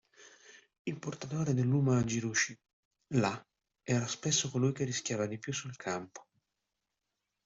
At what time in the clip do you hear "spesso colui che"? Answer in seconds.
4.07-4.83